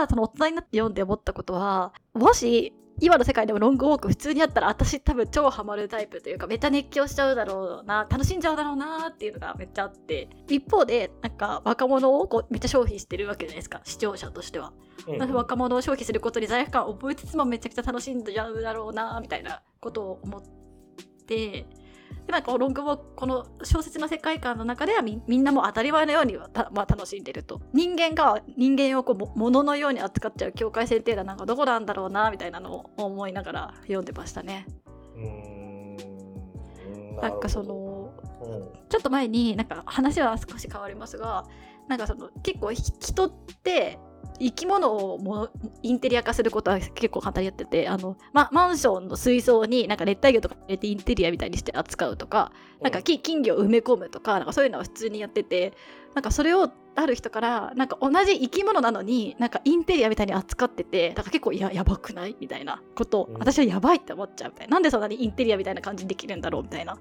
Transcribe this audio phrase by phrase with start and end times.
[0.00, 2.72] がその大人になって読んで思ったことはもし
[3.02, 10.28] 今の世界でもロングウォーク普通にあったら私多分超ハマるタイプというかめっちゃ熱狂しちゃうだろうな楽しんじゃうだろうなっていうのがめっちゃあって。
[10.48, 14.72] 一方でなんか若者をこうめっちゃ消費してるわけじゃないですか視聴者としては、
[15.06, 20.42] うん、若者を消費することに罪悪感を覚えつつもめちゃくちゃ楽しんじゃうだろうなみたいなことを思っ
[21.26, 21.66] て
[22.26, 27.60] でなんかロングウォークこの小説の世界観の中ではみんなも当たり前のようにまあ、楽しんでると。
[27.72, 34.66] 人間が人間をこう物のように扱っちゃう境界線っていうのはなんかどこなんだろうなみたいなのを思いながら読んでましたね。
[35.16, 37.16] うん。
[37.20, 41.44] なんかその、うん、ちょっと前になんか話は少し変わりますが
[41.88, 43.30] なんかその結構人っ
[43.62, 43.98] て
[44.40, 45.50] 生き物をも
[45.82, 52.50] インテリア化することは結構簡単にやっててあの、ま、マンションの水槽になんか熱帯魚とか入れてインテリアみたいにして扱うとか、
[52.80, 55.74] なんか金魚を埋め込むとかなんかそういうのは普通にやってて
[56.14, 62.36] なんかそれをある人からなんか同じ生き物なのになんかインテリアみたいに扱っててだから結構ややばくない？
[62.40, 62.82] みたいな。
[62.94, 64.72] ことを私はやばいって思っちゃうみたいな。
[64.72, 66.62] なんでそんなにインテリアみたいな感じにできるんだろう？
[66.62, 66.98] みたいな。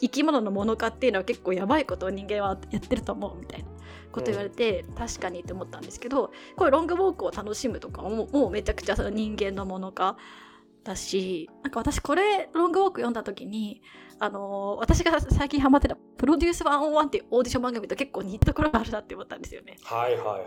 [0.00, 3.68] 生き物のもの化っていうのは結構やばいことを人間はやってると思うみたいな。
[4.12, 10.16] こと言われて、うん、確かにって思ったんですけどこれロングウォークを楽しむとかももうめちゃくちゃその人間のもの化
[10.84, 13.82] だしなんか私これロングウォーク読んだ時に
[14.20, 19.76] あのー、私が最近ハマってたプロデュース101っていうオーディション番組と結構似たところがあるなって思ったんですよね。
[19.84, 20.46] はいはいはい。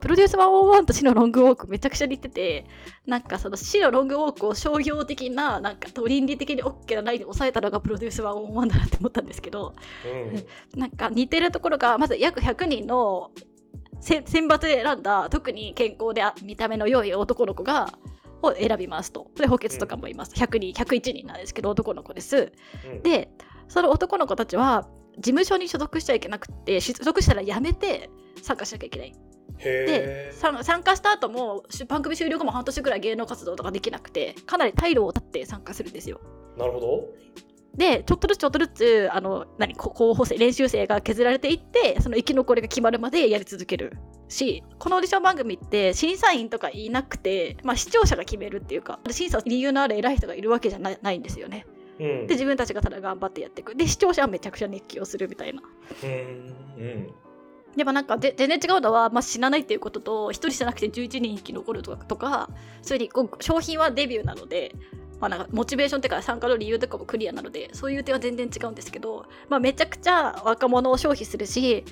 [0.00, 2.64] プロデュース101と死のロングウォークめちゃくちゃ似てて、
[3.04, 9.74] なんかその死のロングウォークを商業的な、なんか倫理的に OK なラインで抑えたのがプロデュース101だなって思ったんですけど、
[10.06, 13.30] うん、なんか似てるところが、まず約100人の
[14.00, 17.92] 選抜で選んだ特に健康で見た目の良い男の子が
[18.40, 19.30] を選びますと。
[19.36, 20.32] で補欠とかもいます。
[20.32, 22.52] 100人、101人なんですけど、男の子です。
[22.86, 23.30] うん、で、
[23.68, 28.10] その男の子たちは、事務所に所属しちゃいけなくて、所属したら辞めて
[28.42, 29.14] 参加しなきゃいけない。
[29.58, 36.20] で参加した後も番組終了後も半年ぐらい芸能活動とかできなくてかなり退路を断って参加するんですよ。
[36.56, 37.08] なるほど
[37.74, 43.96] でちょっとずつちょっとずつあの何候補生練習生が削られていってその生き残りが決まるまでやり続ける
[44.28, 51.66] しこのオーディション番組って審査員とかいなくて、まあ、視聴者が決めるっていうか審査理由のある偉い人がいるわけじゃないんですよね。
[52.00, 53.74] うん、で自分たちがただ頑張ってやっていく。
[53.74, 55.62] で視聴者はめちゃくちゃ熱狂するみたいな。
[56.02, 57.14] うんうん。
[57.76, 62.50] でもなんか全然違うのは、まあ、死なないっていうことと1人じゃなくて11人生き残るとかとか
[62.82, 63.08] それに
[63.40, 64.74] 商品はデビューなので
[65.20, 71.84] まあ、なんかモチベーションっていうか参加の理由とかもクリアなのでそういう点は全然違うんですけど、まあ、めちゃくちゃ若者を消費するし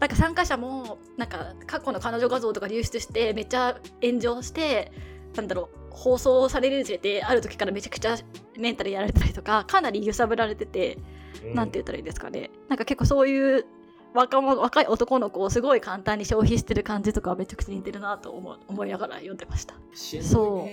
[0.00, 4.92] なんか参加者もなんか過去の彼女画像とか流出してめっちゃ炎上して
[5.36, 8.16] なんだろう放送されるにつれてある時からめちゃくちゃ
[8.58, 10.98] メンタルやられたりとか かなり揺さぶられてて、
[11.44, 12.50] うん、なんて言ったらいいですかね。
[12.68, 13.66] なんか結構そういう
[14.14, 19.74] 若者若い男の子をすごい簡単に消費してる感じとかめちゃくちゃ似てるなと思思いながら読んでました。
[20.22, 20.68] そう。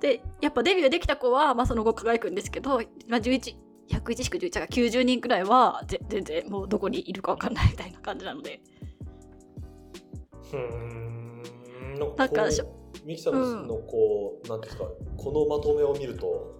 [0.00, 3.54] でやっぱデビューできた子は、まあ、その後輝くんですけど、まあ、11
[3.88, 8.60] 101しか11が90人くらいは全然もうどこにいるか分かんないみたいな感じなので。
[10.52, 11.21] うん
[12.16, 12.44] なんか
[13.04, 14.84] ミキさんのこう、うん、なんですか
[15.16, 16.54] このまとめを見ると、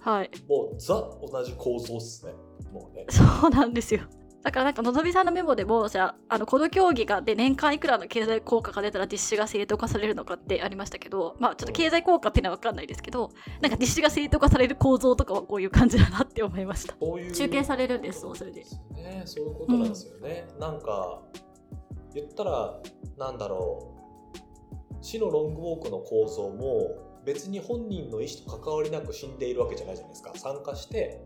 [0.00, 2.32] はい、もうザ同じ構造っすね。
[2.72, 3.06] もうね。
[3.10, 4.02] そうなんですよ。
[4.42, 13.30] だからなんかのぞみさんのメモでもじゃあのこの競技がで年間いくらの経済効果が出たら実施が正当化されるのかってありましたけどまあちょっと経済効果っていうのは分かんないですけど
[13.60, 16.96] なんか実施が正当化される構造とかはこういう感じだなって思いました。
[17.00, 18.64] ういう中継されるんですそうそれで。
[18.94, 21.22] ねそういうことなんですよね、うん、なんか
[22.14, 22.80] 言ったら
[23.16, 24.01] なんだろう
[25.02, 30.32] 死のロングウォークの構造も別に本人の意思と関わりなく死んでいるわけじゃないじゃないですか。
[30.34, 31.20] 参加して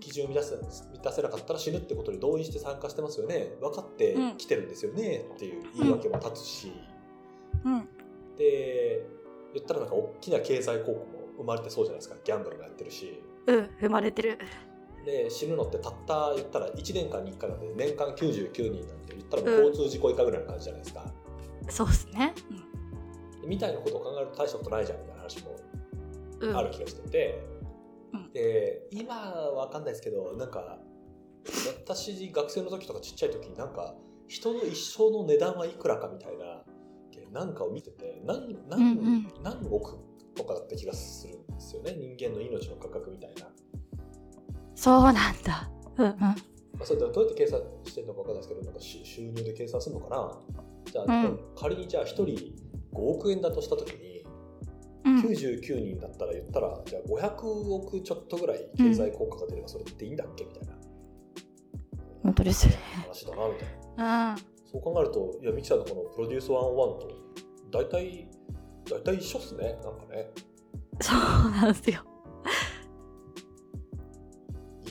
[0.00, 3.52] 基準を満たせ満たせなかったら死ぬってことに同意して参加してますよね。
[3.60, 6.72] 分かってきてるんですよね、っていう言い訳も立つし、
[7.64, 7.88] うん、
[8.36, 9.04] で
[9.52, 11.04] 言ったらなんか大きな経済効果も
[11.38, 12.16] 生まれてそうじゃないですか。
[12.24, 13.22] ギャンブルもやってるし。
[13.46, 14.38] うん生まれてる。
[15.04, 21.04] で死ぬのってたった言ったら1年間に1回なんで年間99人なんて言ったら交通事故以下ぐらいの感じじゃないですか、
[21.62, 22.73] うん、そうっすね、うん、
[23.46, 25.56] みたいなことを考えると大したことないじゃんみたいな話も
[26.58, 27.42] ある気がしてて、
[28.32, 30.78] で今は分かんないですけどなんか
[31.84, 33.94] 私学生の時とかちっちゃい時になんか
[34.28, 36.64] 人の一生の値段はいくらかみたいな
[37.34, 39.98] なんかを見てて何何,、うんうん、何億
[40.36, 41.94] とかだった気がするんですよね。
[41.98, 43.48] 人間の命の価格みたいな。
[44.76, 45.70] そうなんだ。
[45.98, 46.86] うんうん。
[46.86, 50.38] それどうやって計算してるのか分かんないですけどなんか収入で計算するのかな。
[50.92, 52.24] じゃあ、うん、仮にじゃあ1人
[52.94, 54.24] 5億円だとした時に
[55.04, 60.74] 99人だったら言ったら、じゃあ500億ちょっとぐらい経済効果が出ればそれっていいんだっけみたいな。
[62.22, 62.78] 本当ですね。
[63.02, 64.36] 話だなみたいな。
[64.66, 66.54] そそう考えるといやミキさんのこのプロデュース101
[66.98, 67.08] と
[67.70, 68.28] 大体
[68.90, 70.30] 大体一緒っすねなんかね
[71.00, 72.04] そうなんですよ。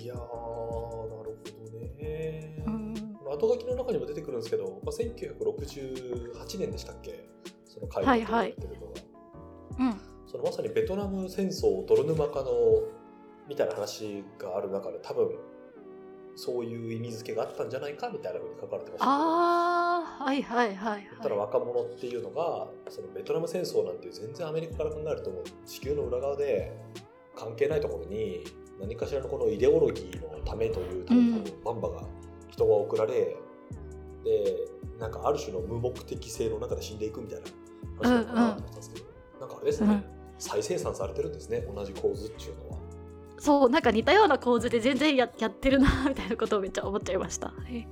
[0.02, 1.36] いやーなるほ
[1.72, 7.28] どね、うん後書きの中にも出てくるんですけど、まあ、1968年でしたっけ？
[7.74, 10.02] その会はいはい話やってるのが、うん。
[10.28, 12.52] そのまさにベトナム戦争泥沼化の
[13.48, 15.30] みたいな話がある中で多分
[16.36, 26.72] そういう意味付けがあったんじゃないかみたいなふうに書かれてましたああ、はいはいはい言ったらは若者っていうのがそのベトナム戦争なんて全然アメリカから考えるともう地球の裏側で
[27.36, 28.44] 関係ないところに
[28.80, 32.04] 何かしらのこのイデオロギーのためというためにバンバが
[32.50, 33.38] 人が送られ、で
[35.00, 37.46] なんかある種の無目的性の中で死んでいくみたいな
[38.00, 38.76] 話なと思ったん。
[38.76, 39.06] ですけど、
[39.40, 40.04] なんかあれですね、うん。
[40.40, 41.62] 再生産されてるんですね。
[41.62, 42.78] 同じ構図っていうのは。
[42.78, 42.80] い。
[43.40, 47.48] そう、なんか似たような構図で全然ややってるなみたいなことをめっちゃ思っちゃいました。
[47.48, 47.88] はい。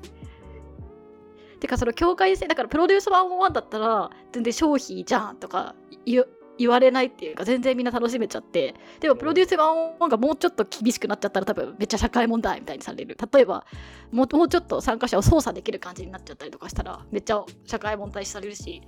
[1.61, 6.25] てかその境界線だからプロデュース101だったら全然消費じゃんとか言
[6.67, 8.73] われないっていうか全然みんな楽しめちゃって。
[8.99, 13.15] でもプロデュース101がもうちょっと厳しくなっちゃったら多分めっちゃ社会問題みたいにされる。
[13.31, 13.65] 例えば
[14.11, 18.81] もうもうちょっと参加者を操作できる感じになっちゃったりとかしたらめっちゃ社会問題視されるし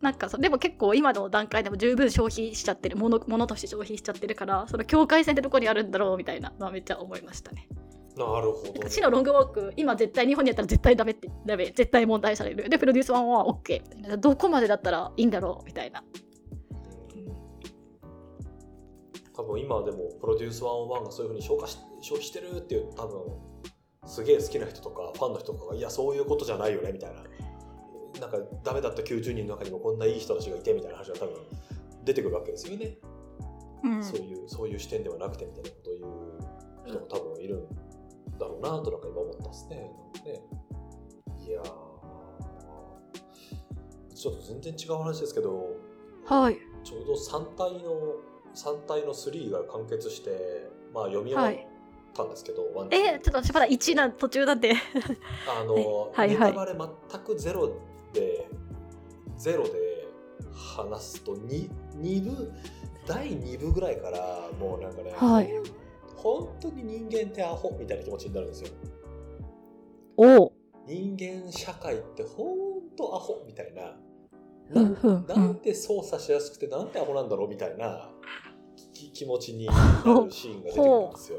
[0.00, 7.66] なんかそでも結構今の段階でも十分消費しちゃってるものものとして消費しちゃってるからその境界線ってどこにあるんだろうみたいなのはめっちゃ思いましたね。
[8.16, 8.90] なるほど、ね。
[8.90, 12.68] 死のロングウォーク今絶対日本にやったら絶対ダメってダメ絶対問題される。
[12.68, 14.16] でプロデュース1は OK みたいな。
[14.16, 16.02] どこまでだったらいいんだろうみたいな、
[19.34, 23.20] 多分今でもプロデュース101がそういうふうに消化し消費してるっていう多分
[24.04, 27.22] すげえ好きな人とかファンの人とかがいやそういうことじゃないよねみたいな
[28.20, 31.34] なんかダメだった90人の中にもこんないい人たちがいてみたいな話が多分
[32.04, 32.98] 出てくるわけですよね、
[33.84, 34.02] うん。
[34.02, 36.08] そういうそういう視点ではなくてみたいなことを言う
[36.86, 39.76] 人も多分いるんだろうなとなんか今思ったんですね。
[40.14, 40.42] なんかね。
[41.46, 41.88] いやー。
[44.14, 45.76] ちょっと全然違う話ですけど
[46.24, 46.58] はい。
[46.82, 48.16] ちょうど3体の
[48.54, 51.66] 3体の3が完結して、まあ、読み終わっ
[52.14, 54.74] たんですけど、ワンツーえちょっと私まだ1な途中なんで。
[55.48, 56.50] あの、 はいはい。
[56.50, 56.74] ネタバレ
[57.12, 57.70] 全くゼロ
[58.12, 58.48] で
[59.36, 59.70] ゼロで
[60.52, 62.52] 話すと 2, 2部
[63.06, 65.48] 第2部ぐらいからもうなんかね、はい。
[66.16, 68.70] 本当に人間ってアホみたいな気持ちになるんですよ。
[70.16, 70.42] お。
[70.44, 70.52] お
[70.86, 72.56] 人間社会って本
[72.96, 73.96] 当アホみたいな。
[74.70, 75.22] ふんふん。
[75.22, 78.10] ふんなんで操作しやすくてなんてアホなんだろうみたいな
[78.92, 79.66] き気持ちに
[80.04, 81.38] なるシーンが出てくるんですよ。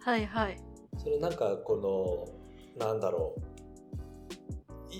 [0.00, 0.58] はいはい。
[0.98, 1.76] それなんかこ
[2.78, 3.40] のなんだろう。
[3.40, 3.53] い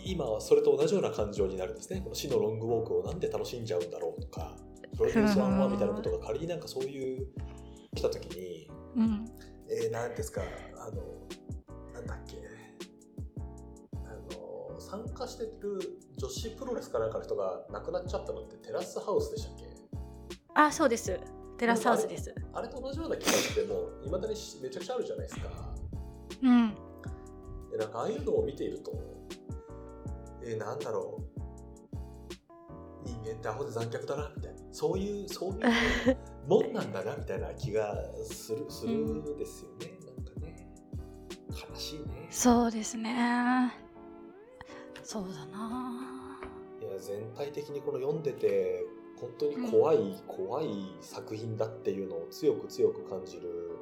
[0.04, 2.00] 今はそれと同じような感情になるんですね。
[2.00, 4.56] この死のロングウォークをなんで楽しんじゃうんだろうとか
[4.96, 7.26] プロデュースワンワンみたいなことが仮になんかそういう
[7.94, 9.24] 来た時にうん。
[9.68, 10.42] えー、なんですか
[10.76, 11.02] あの
[11.94, 12.36] なんだっけ
[14.04, 15.78] あの参加してる
[16.16, 19.64] 女子プロレスかなんかの人が亡くなっちゃったのってテラスハウスでしたっけ？
[20.54, 21.18] あそうです。
[21.56, 22.34] テラスハウスです。
[22.52, 25.74] あれと同じような気がしてもいまだにめちゃくちゃあるじゃないですか。
[26.42, 26.74] うん。
[27.70, 28.92] でなんかああいうのを見ていると
[30.46, 31.34] えー、なんだろう。
[33.04, 34.58] 人間ってアホで残虐だなみたいな。
[34.70, 35.60] そういうそういう
[36.48, 40.68] もんなんだなみたいな気がするするですよね、なんかね。
[41.70, 42.26] 悲しいね。
[42.30, 43.72] そうですね。
[45.02, 46.40] そうだな。
[46.80, 48.84] いや全体的にこの読んでて
[49.20, 53.78] 本当に怖い、怖い作品だっていうのを強く強く感じる。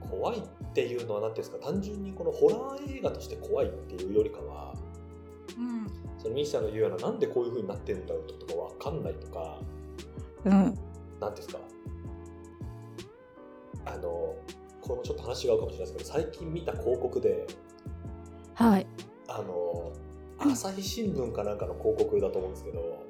[0.00, 0.42] 怖いっ
[0.74, 4.81] ていうのは何ていうんですか単純にこのホラー映画として怖いっていうよりかはうん
[6.18, 9.58] そのミキさんが言うようななんでこういう風になってるんだろうとかわかんないとか
[10.44, 10.78] うん
[11.20, 11.58] なんですか？
[13.84, 14.36] あの
[14.80, 17.46] これもちょっと話が合うかもしれないですけど最近見た広告で
[18.54, 18.86] はい。
[19.28, 19.92] あの
[20.38, 23.04] 朝日新聞かなんかの広告だと思うんですけど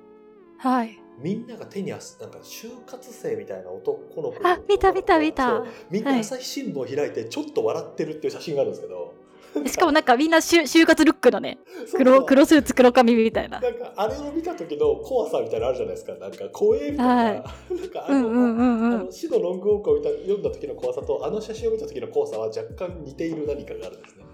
[0.58, 0.98] はい。
[1.18, 5.64] みんなが手にあすなんか就活生みたいな男の子あ見た見た見た。
[5.90, 6.20] みんなはい。
[6.20, 9.14] 朝日新聞を開いてちょっと笑ってるっていう写真があるんですけど、
[9.66, 11.58] しかもなんかみんな就就活ルックのね
[11.94, 13.60] 黒黒スーツ黒髪みたいな。
[13.60, 16.14] なんかあれを見た時の怖さみたいなのあるじゃないですか。
[16.14, 17.34] なんか怖えみたいな、はい。
[17.34, 18.94] なんかあの、うんうんうんうん。
[19.00, 24.24] あの死のロングウォークを見た読んだ時の怖さとあの写真を見た時の怖さは若干似ている何かがあるんですね。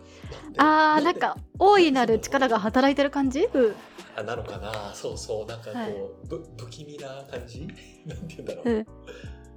[0.58, 3.48] あーなんでか大いなる力が働いてる感じ？
[3.52, 3.60] う。
[3.70, 3.74] ん
[4.16, 4.92] あなのかな。
[4.94, 5.46] そうそう。
[5.46, 5.94] なんかこう、はい。
[6.28, 7.66] ぶ不気味な感じ？
[8.06, 8.70] なんて言うんだろう。
[8.70, 8.86] うん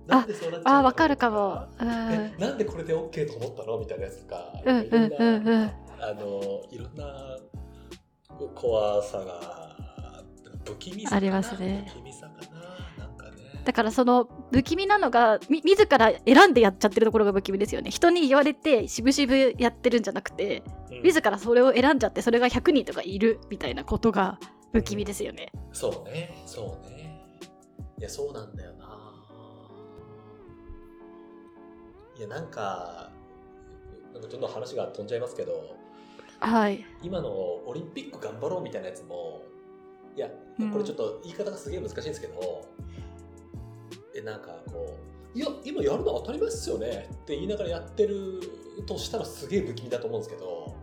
[0.08, 0.78] なんでそうなっちゃうの？
[0.80, 1.68] あーわかるかも。
[1.80, 1.88] うん。
[1.90, 3.80] えなんでこれで OK と思ったの？
[3.80, 5.48] みたいなやつとか、うんいろんなうんうん。
[5.48, 5.72] うん
[6.04, 7.38] あのいろんな
[8.56, 10.24] 怖さが
[10.66, 11.18] 不気味さかな？
[11.18, 11.86] ありますね。
[11.90, 12.34] 不気味さか
[12.98, 13.06] な？
[13.06, 13.62] なんかね。
[13.64, 17.92] だからその不気味なのがみ自ら選んでやっちゃってるところが不気味ですよね。
[17.92, 21.04] 人に言われてしぶしぶやってるんじゃなくてうん。
[21.04, 24.40] 自らそれを選んじゃってそれが100人とかいるみたいなことが
[24.74, 25.52] 不気味ですよね。
[25.72, 27.22] そうねそうね。
[28.00, 28.91] いやそうなんだよな
[32.18, 33.10] いやなんか
[34.14, 35.76] なんかちょっと話が飛んじゃいますけど
[36.40, 36.84] はい。
[37.04, 39.44] 今のオリンピック頑張ろうみたいなやつも
[40.16, 40.28] いや
[40.72, 42.68] これちょっと言い方がすげえ難しいんですけど、
[44.14, 44.94] えなんかこ
[45.34, 48.42] う「いや今やるの当たり前っすよね」って言いながらやってる
[48.86, 50.76] としたらすげえ不気味だと思うんですけど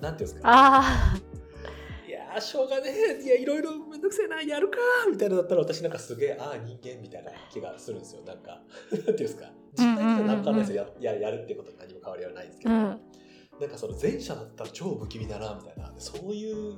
[0.00, 0.50] なんていうんですか？
[0.52, 1.14] あ
[2.08, 2.40] いやー。
[2.40, 8.60] しょうがねえいやいろいろめんどくせえなやるかみたいなのだったら私なんかすげえああ人間みたいな気がするんですよなんか
[8.90, 13.00] なんていうんですか実際には何かないですよやややるってことに何も変わりはないんですけど、あうん。
[13.60, 15.92] なんかその前者だったら超不気味だなみたいな。
[15.98, 16.76] そういう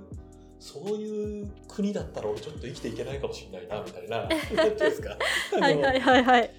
[0.58, 4.26] そういう国だったら俺ちょっと生きていけないかもしれないなみたいな。
[4.26, 5.18] なんていうんですか
[5.54, 6.22] あのはいはいはい。
[6.24, 6.50] はい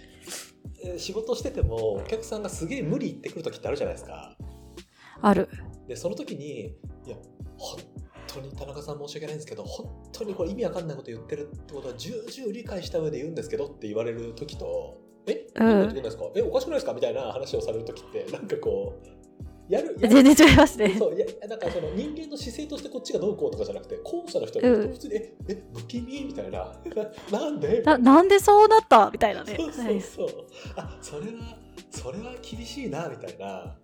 [0.84, 4.38] えー仕事しててもお客さんがすげえ無理言ってくる時ってあるじゃないですか。
[5.22, 5.50] ある。
[5.88, 6.68] でその時に
[7.06, 7.16] いや
[7.58, 7.80] 本
[8.28, 15.48] 当に田中さん申し訳ないんですけど本当にこれ意味わかんないこと言ってるってことは重々理解した上で言うんですけどって言われる時とえ？
[15.56, 15.98] うん。
[15.98, 16.94] いですか、えおかしくないですか？
[16.94, 20.24] みたいな話をされる時ってなんかこうやるやる。
[20.24, 20.96] 全然違いますね。
[20.98, 24.92] そういやなんかその人間の姿勢としてこっちがどうこうとかじゃなくて後者の人がうん。
[24.94, 26.26] 普通に、ええ不気味？
[26.26, 26.74] みたいな。
[27.32, 27.80] な なんで？
[27.80, 29.10] みなななんでそうなった？
[29.12, 29.56] みたいなね。
[29.58, 30.30] そうそうそう。
[30.78, 31.58] あそれは
[31.90, 33.76] それは厳しいなみたいな。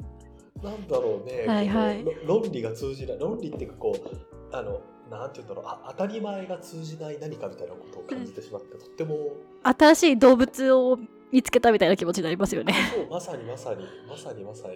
[0.63, 2.05] なんだろうね、はいはい。
[2.25, 3.19] 論理が通じない。
[3.19, 4.79] 論理っていうかこうあの
[5.11, 5.65] なんて言うんだろう。
[5.67, 9.17] あ当たり前が通じない何かみたいなことを感じてしまって、とっても。
[9.63, 10.97] 新しい動物を
[11.33, 12.75] 見つけたみたいな気持ちになりますよね。
[12.95, 14.75] そうまさにまさにまさにまさに。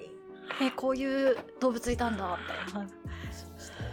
[0.59, 2.89] えこういう動物いたんだみたいな。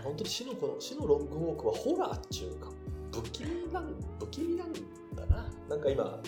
[0.03, 2.71] 本当に死のこの死のロングウォークはホラーっていうか
[3.13, 5.47] 不気味なん不気味なんだな。
[5.69, 6.19] なんか今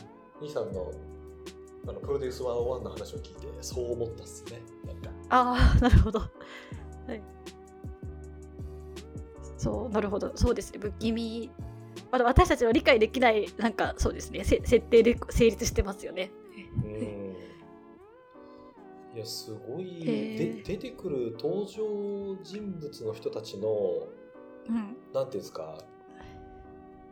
[0.43, 0.93] 兄さんの
[1.89, 4.61] あのプロデュース101の話を聞いてそう思ったっすね。
[4.85, 5.11] なんか。
[5.31, 6.19] ああなるほど。
[6.19, 6.27] は
[7.15, 7.23] い。
[9.57, 10.33] そうなるほど。
[10.35, 10.81] そうですね。
[10.83, 11.51] 不気味
[12.17, 14.43] まだ私たちの理解できないなんかそうですね。
[14.43, 16.31] せ設定で成立してますよね。
[16.83, 17.37] うん。
[19.15, 20.63] いやすごい、へー。
[20.63, 23.69] で出てくる登場人物の人たちの
[24.69, 24.97] うん。
[25.13, 25.79] なんていうんですか。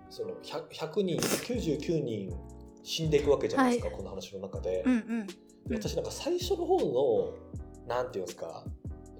[0.08, 2.34] その 100, 100人99人
[2.82, 3.96] 死んでいくわけじゃないですか、はい。
[3.96, 4.82] この話の中で。
[4.87, 5.26] うんうん。
[5.26, 5.34] で
[5.76, 8.64] 私なんか最初の方のなんていうんですか。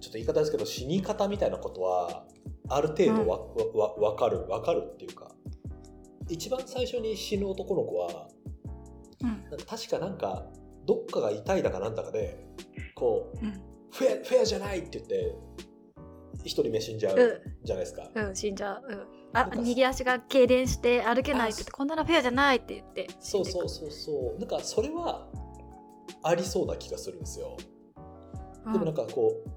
[0.01, 2.25] ちょっと言い方ですけど死に方みたいなことは
[2.69, 3.41] ある程度わ、
[3.75, 5.34] わわかるわかるっていうか
[6.29, 8.29] 一番最初に死ぬ男の子は
[9.23, 9.45] うん。
[9.67, 10.47] 確かなんか
[10.87, 12.47] どっかが痛いだかなんだかで
[12.95, 13.53] こううん。
[13.93, 15.37] フェアフェアじゃないって言って
[16.45, 18.11] 一人目死んじゃううじゃないですか。
[18.15, 24.39] うん死んじゃう、うん、あなんか逃げ足が痙攣して歩けないってこんなのフェアじゃないって言って死そうそうそうそう。
[24.39, 25.29] なんかそれは
[26.23, 27.57] ありそうな気がするんですよ。
[28.67, 28.73] うん。
[28.73, 29.51] でもなんかこう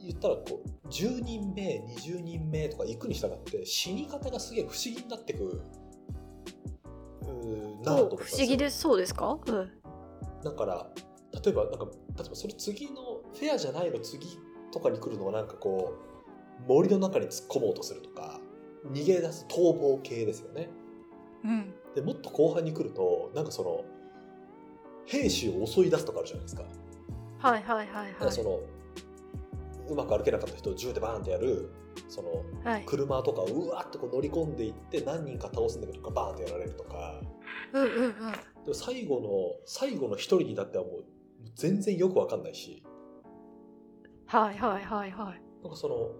[0.00, 5.62] 言ったらこう10人目20人目とか行くに従って死に方がすげえ不思議になってく
[7.82, 9.70] なあと不思議ですそうですか、うん、
[10.44, 10.86] だから
[11.44, 14.38] 例えばなんか例えばそれ次のフェアじゃないの次
[14.72, 15.94] とかに来るのはなんかこ
[16.66, 18.40] う森の中に突っ込もうとするとか
[18.92, 20.68] 逃げ出す逃亡系ですよね。
[21.44, 21.74] うん。
[21.94, 23.84] でもっと後半に来るとなんかその
[25.06, 26.62] 兵士を襲い出すとかあるじゃないですか。
[27.38, 28.12] はいはいはいはい。
[29.88, 31.70] うまく歩けなかった人を銃でバーンってやる
[32.08, 32.84] そのはい。
[32.84, 37.20] 車とかをうわっとこう乗り込んでいって何人か倒すんだけどバーンってやられるとか。
[37.72, 38.12] うんうんうん。
[38.12, 38.16] で
[38.68, 39.30] も最後の
[39.66, 41.04] 最後の一人になってはもう
[41.56, 42.82] 全然よくわかんないし。
[44.26, 45.42] はいはいはいはい。
[45.62, 46.10] なんかその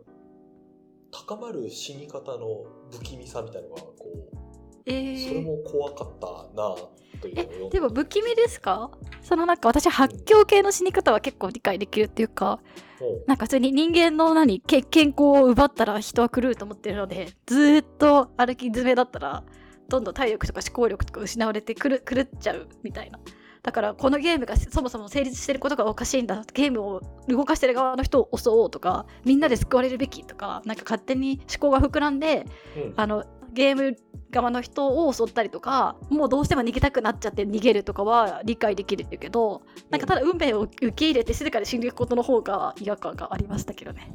[1.11, 3.95] 高まる死に方の不気味さみたいなのがこ
[4.33, 4.41] う
[4.86, 6.74] えー、それも怖かったな
[7.20, 7.32] とい
[7.66, 7.80] うで。
[7.80, 8.90] も不気味ですか？
[9.22, 12.60] そのなんか私発狂系の死に方は結構理解できるっていうか
[13.00, 19.44] もうなんか普通に人間の何け健康を奪ったら人は狂うと思ってるのでずーっと歩き詰めだったら
[19.88, 23.20] どんどん体力とか思考力とか失われてくる狂っちゃうみたいな。
[23.62, 26.44] だからこのゲームがそもそも成立してることがおかしいんだ。
[26.52, 32.44] ゲームを動かしてる側の人を襲おうとかみんなで救われるべきとかなんか勝手に思考が膨らんで
[32.76, 32.94] うん。
[32.96, 33.97] あのゲーム
[34.30, 44.11] 側の人を襲ったりとかもうどうしても逃げたくなっちゃって逃げるとかは理解できるけどなんかただ運命を受け入れて静かに死んでいくことの方が違和感がありましたけどね。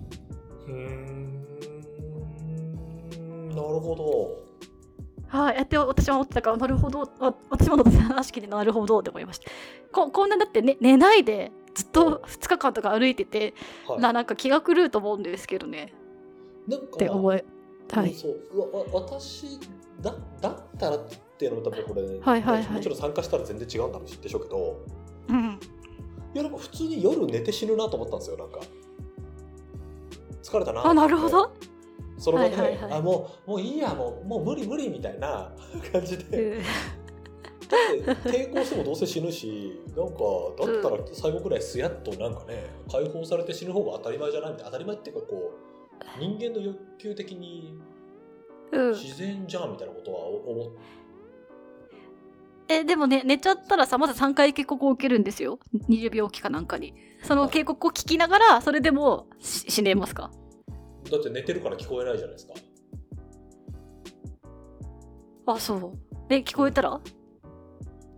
[0.67, 1.37] うーん。
[3.49, 4.47] なるほど。
[5.29, 7.11] はい、やって私は思ってたからなるほど。
[7.19, 9.51] あ私もの話聞いてなるほどって思いました。
[9.91, 13.53] ここんなだって、ね、寝ないでずっと2日間とか歩いてて、
[13.87, 13.99] はい。
[13.99, 15.93] ななんか気が狂うと思うんですけどね。
[16.67, 17.45] なんかって思え
[17.91, 18.13] はい。
[18.13, 18.35] そう
[18.93, 19.59] 私
[20.01, 22.71] だだっったらっていうのも多分これ、はいはいはい。
[22.71, 24.79] もちろん参加したら全然違うんだろうしでしょうけど
[25.29, 25.59] うん。
[26.33, 28.59] いやなんか普通に夜寝て死ぬなと思ったんですよなんか。
[30.43, 31.51] 疲れたなあなるほど、
[32.17, 32.93] その場で、はいはいはい。
[32.93, 35.53] あもうもういいやもうもう無理無理みたいな
[35.91, 36.61] 感じうで、ん。
[38.05, 40.13] だって抵抗してもどうせ死ぬしなんか
[40.57, 45.66] だったら最後くらいすやっとなんかね解放されて死ぬ方が当たり前じゃないみたいな当たり前っていうかこう
[46.19, 47.77] 人間の欲求的に
[48.71, 48.91] うん。
[48.93, 50.73] 自然じゃんみたいなことは思っ
[52.69, 55.59] えでもね寝ちゃったらさまず3回警告を受けるんですよ。
[55.89, 56.93] 20秒期かなんかに。
[57.23, 60.31] その警告を聞きながらそれでもし死ねますか？
[61.09, 62.53] だって寝てるから聞こえないじゃないですか。
[65.45, 65.91] あそう。
[66.27, 66.99] で聞こえたら？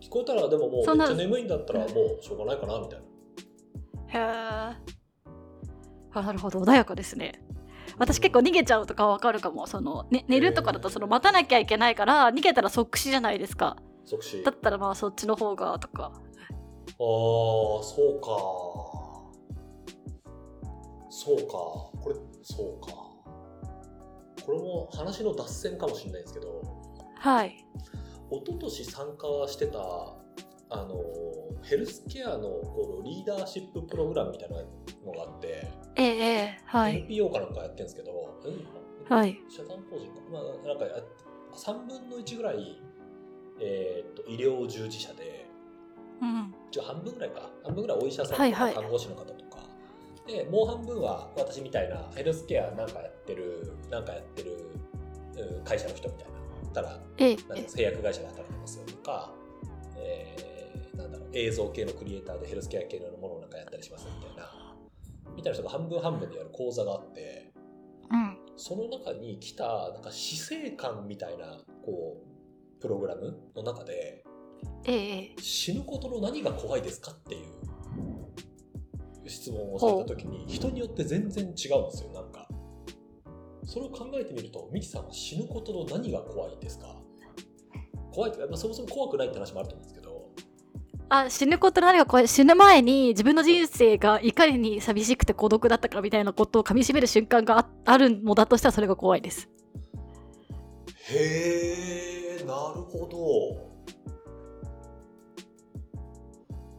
[0.02, 3.06] 聞こえたらでももうんめっちゃ眠いんだったらもうしょうがないかなみたいな。
[4.08, 4.20] へえ
[6.12, 6.60] あなるほど。
[6.62, 7.40] 穏やかですね
[7.98, 9.68] 私結構逃げちゃうとかわかるかも。
[9.68, 13.78] その、ね、寝るとかだとその待たなきゃいけないから逃げたら即死じゃないですか。
[14.06, 14.44] 即死。
[14.44, 16.12] だったらまあそっちの方がとか。
[16.12, 16.20] ああ
[16.98, 18.28] そうか。
[21.10, 21.54] そうか。
[22.02, 23.10] これそうか。
[24.46, 26.64] これも話の脱線かもしれないんですけど
[27.20, 27.66] はい。
[28.32, 29.80] 一昨年参加してた
[30.72, 31.04] あの
[31.64, 36.98] ヘルスケアのこのリーダーシッププログラムみたいなのがあって、ええええはい。
[37.00, 39.40] NPO かなんかやってるんですけど、うんはい。
[39.50, 41.04] 社団法人か、まあ、なんかや
[41.56, 42.80] 3分の1ぐらい、
[43.60, 45.50] えーっと医療従事者で
[46.22, 46.54] うん。
[46.72, 47.50] ちょ半分ぐらいか。
[47.64, 48.74] 半分ぐらいお医者さんとかはいはい。
[48.76, 49.64] 看護師の方とか、
[50.28, 54.70] でもう半分は私みたいなヘルスケアなんかやってるなんかやってる
[55.58, 56.40] うん会社の人みたいな。
[56.72, 57.36] たらえ
[57.68, 59.34] 製薬会社で働いてますよとか、
[59.98, 60.59] えー
[61.34, 64.76] 映像系のクリエイターでヘルスケア系のものをなんかやったりしますみたいな。
[65.36, 67.52] みたいな人が半分半分でやる講座があって
[68.12, 68.38] うん。
[68.58, 72.18] その中に来たなんか死生観みたいなこ
[72.78, 74.24] うプログラムの中で
[74.86, 75.42] ええええ。
[75.42, 81.60] 死ぬことの何が怖いですかっていう質問をされた時に人によって全然違うんで
[81.92, 82.48] すよなんか。
[83.66, 86.96] それを考えてみるとミキさんは死ぬことの何が怖いですか？
[88.12, 89.99] 怖いっていうか、まあ、そもそも怖くないって話もあると思うんですけど
[91.10, 99.50] あ死ぬこと何が怖い死ぬ前に自分の人生がいかに寂しくて孤独だったかみたいなことをかみしめる瞬間がああるのだとしたらそれが怖いです。
[101.12, 103.70] へえなるほど。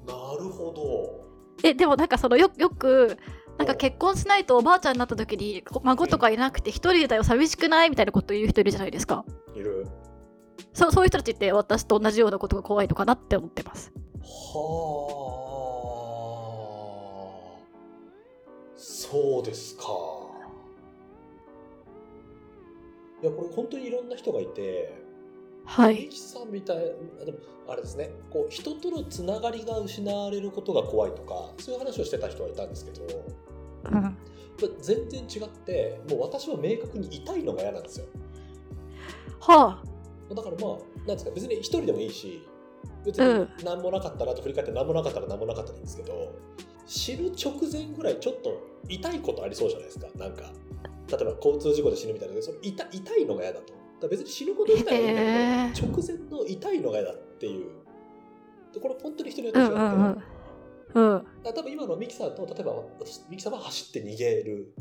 [0.06, 1.30] なるほど。
[1.64, 3.18] えでもなんかそのよよく
[3.58, 9.24] なんか結婚しないとおばあちゃんになった時にこ孫とかいなくて一人だよ寂しくないみたいなことを言う人いるじゃないですか。
[9.56, 9.88] いる。
[10.72, 14.26] そそういう人たちって私と同じようなことが怖いのかなって思ってますは
[17.56, 17.60] あ。
[18.76, 19.82] そうですか。
[23.22, 24.94] いやこれ本当にいろんな人がいて
[25.66, 26.10] はい。
[26.10, 26.76] さんみたい
[27.20, 28.10] あでもあれですね。
[28.30, 33.04] こう人とのつながりが失われることが怖いとかそういう話をしてた人はいたんですけど
[33.92, 34.16] うん。
[34.80, 38.06] 全然違ってもう私は明確に痛いのが嫌なんですよ。
[39.40, 39.82] は
[40.34, 42.46] だからまあなんですか別に一人でもいいし
[43.04, 43.40] 別うん。
[43.42, 46.34] に何もなかったらと振り返って何もなかったら何もなかったらいいんですけど
[46.86, 50.06] 死ぬ直前ぐらいちょっと痛いことありそうじゃないですか。
[50.16, 50.42] なんか
[51.08, 53.72] 例えば交通事故で死ぬみたいなその痛痛いのが嫌だと。
[54.00, 57.70] だ別に死ぬこと自体はいいんだけど、へー直前の痛いのが嫌だっていう。
[58.72, 60.22] でこれ本当に人によっあて違って、うんうん
[60.94, 61.18] うんうん。
[61.18, 64.72] だから多分今のミキさんと例えば私ミキさんは走って逃げる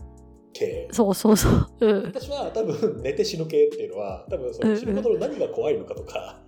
[0.53, 0.87] 系。
[0.91, 1.67] そうそうそう。
[1.81, 2.03] うん。
[2.05, 6.39] 私は多分寝て死ぬ系っていうのは多分その死ぬことの何が怖いのかとか、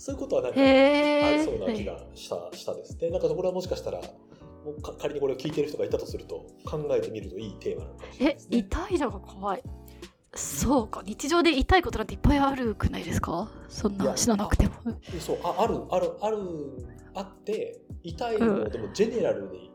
[0.00, 2.96] そういうことはなんかありそうな気がした,、したです。
[2.96, 3.10] ね。
[3.10, 8.58] なんかこれはもしかしたらもうか仮にこれを聞いてる人がいたとすると考えてみるといいテーマなのかもしれないえですね。
[8.58, 9.62] 痛いのが怖い。
[10.34, 11.02] そうか。
[11.04, 13.50] 日常で痛いことなんていっぱいあるくないですか？
[13.68, 14.72] そんな死ななくても。
[15.20, 16.38] そうああるあるある
[17.14, 19.70] あって痛いの、うんでもジェネラルに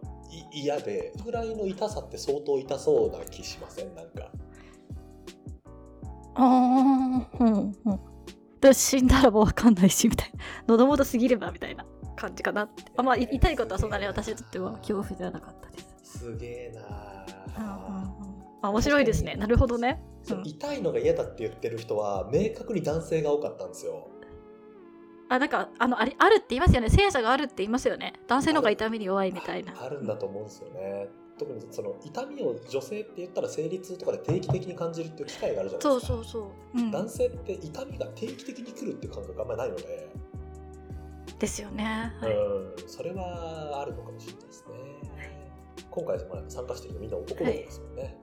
[0.53, 3.93] い嫌でぐらいの痛さって相当痛そうな気しません？
[3.93, 4.31] なんか。
[6.38, 7.43] ああ
[8.73, 10.43] 死んだらもう分かんないしみたいな。
[10.67, 11.86] 喉元すぎればみたいな。
[12.15, 12.84] 感じかなって。
[12.95, 16.19] あまあい痛いことはそんなに私にとっては恐怖ではなかったです。
[16.19, 18.36] すげえなうんうんあうん。
[18.62, 19.36] あ面白いですね。
[19.36, 20.01] なるほどね。
[20.23, 20.47] そううん。
[20.47, 24.08] 痛いのが嫌だって言ってる人は明確に男性が多かったんですよ。
[25.28, 26.89] あなんかあのあれあるって言いますよね。
[26.89, 28.13] 性差があるって言いますよね。
[28.28, 29.73] 男性の方が痛みに弱いみたいな。
[29.73, 31.08] ああるんだと思うんですよね。
[31.38, 36.08] 特にその痛みを女性って言ったら生理痛とかで定期的に感じるっていう機会があるじゃないですか。
[36.08, 40.08] そうそうそう、うん、男性って痛みが定期的に来るっていう感覚があんまりないので、
[41.38, 42.32] ですよね、はい。
[42.32, 44.76] うん、それはあるのかもしれないですね。
[45.91, 48.17] 今回まあ参加してるのみんな男の子ですもんね。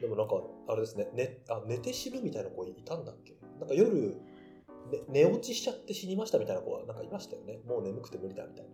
[0.00, 0.34] でもなんか
[0.68, 1.08] あれですね。
[1.14, 3.34] ねあ寝て死ぬみたいな子いたんだっけ？
[3.58, 4.16] なんか夜
[4.90, 7.58] ね、寝落ちしちゃって死にましたみたいな子はなんかいましたよね。
[7.66, 8.70] もう眠くて無理だみたいな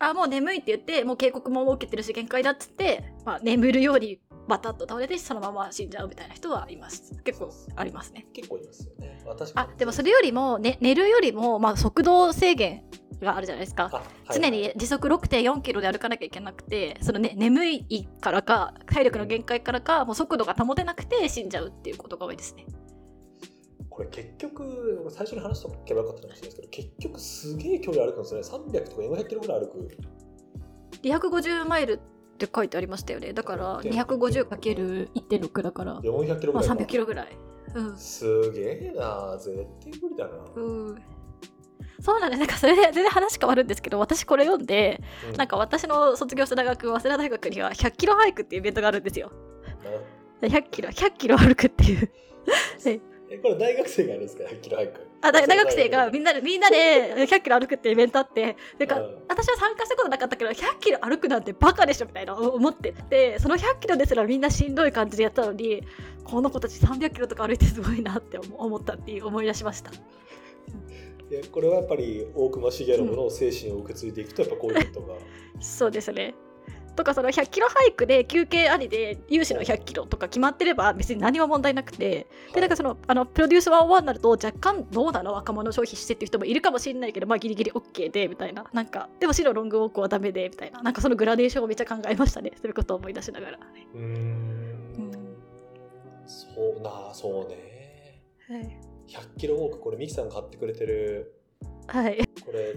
[0.00, 8.26] あもう眠いって言ってもう警告も受けてるし限界だっつって、まあ、眠るようにバタッと倒れてそのまま死んじゃうみたいな人はいます結構ありますね。
[8.32, 9.22] 結構いますよね。
[9.26, 12.82] 私あでもそれよりも、ね、寝るよりも、まあ、速度制限
[13.20, 13.90] があるじゃないですか。
[13.92, 22.64] あ、はい常に時速6.4キロで歩かなきゃいけなくてその、ね、眠いからか体力の限界からかもう速度が保てなくて死んじゃうっていうことが多いですね
[24.00, 28.40] これ結局最初に話しておけばよかったかもしれないですけど結局すげえ距離歩くんですね。
[28.40, 29.88] 300とか400キロぐらい歩く。
[31.02, 31.98] 250マイルっ
[32.38, 33.34] て書いてありましたよね。
[33.34, 37.28] だから 250×1.6 だから、400キロぐまあ、らいか、300キロぐらい。
[37.74, 37.96] うん。
[37.98, 39.36] すげえな。
[39.38, 41.02] 絶対無理だな、うん。
[42.00, 45.36] そうなんですなんかそれで全然話変わるんですけど私これ読んでうん。
[45.36, 49.30] なんか私の卒業した大学早稲田大学には100キロハイクっていうイベントがあるんですよ。
[50.40, 52.10] 100キロ100キロ歩くっていう
[53.32, 55.06] えこれ大学生がやるんですか？100キロハイク。
[55.22, 59.18] あだ大学生がみんなでみんなで100キロ歩くってイベントあってなんかうん。
[59.28, 65.82] 私は参加したことなかったけど100キロ歩くなんてバカでしょみたいな思っててその100キロですらみんなしんどい感じでやったのに
[66.24, 69.92] この子たち300キロとか歩いてすごいなって思思ったっていう思い出しました。
[69.92, 75.14] いやこれはやっぱり大隈重信の精神を受け継いでいくとやっぱこういうことが、
[75.62, 76.34] そうですね
[76.96, 82.26] とかその100キロハイクで休憩ありで有志の100キロとか決まってれば別に何も問題なくて。
[82.54, 85.32] でなんかそのあのプロデュース101になると若干どうなの？
[85.32, 88.64] 若者消費してっていう人もいるかもしれないけどまあギリギリ OK でみたいな。
[88.72, 90.82] なんかでも白ロングウォークはダメでみたいな。
[90.82, 92.52] なんかそのグラデーションをめっちゃ考えましたね。
[92.56, 93.58] そういうことを思い出しながら、
[93.94, 95.36] うーん。
[96.26, 96.46] そ
[96.78, 98.22] うなそうね。
[98.48, 98.80] はい。
[99.08, 101.34] 100キロウォークこれミキさんが買ってくれてる。
[101.88, 102.76] はい、これ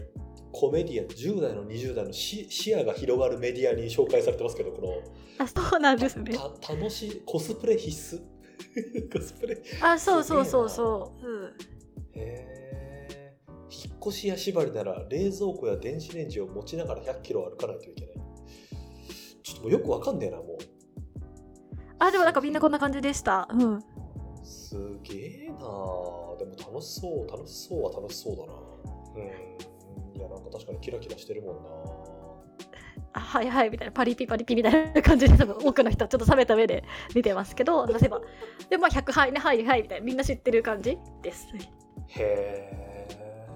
[0.53, 5.43] コメディアン10代の20代の視視野が広がるメディアに紹介されてますけどこの。
[5.43, 6.31] あそうなんですね。
[6.31, 8.21] た楽しいコスプレ必須？
[9.11, 9.61] コスプレ？
[9.81, 11.51] あそうそうそうそう、うん、へ
[12.15, 13.35] え
[13.69, 18.15] 引っ越しや縛りなら冷蔵庫や電子レンジを持ちながら100キロ歩かないといけない。
[19.41, 20.57] ちょっともうよくわかんねえなも
[21.97, 23.47] あでもなんかみんなこんな感じでした。
[23.51, 23.77] うん。
[23.77, 23.79] う
[24.43, 25.57] すげえなあ
[26.37, 28.53] でも楽しそう楽しそうは楽しそうだな。
[29.15, 29.72] うん
[30.29, 31.69] なんか確かにキラキラしてるもんな。
[33.15, 36.83] あはいはいみたいなパリピパリピみたいな感じで多分多くの人はちょっと冷めた目で
[37.13, 38.21] 見てますけど例えば。
[38.69, 41.59] でまあ100はいねはいはいみたいなみんな知ってる感じですへ
[42.17, 43.47] え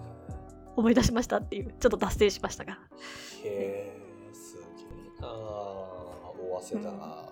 [0.75, 2.77] 思い出しましたっていうちょっと脱線しましたが。
[3.43, 5.31] へえすげえなあ
[6.39, 7.25] 大汗だな、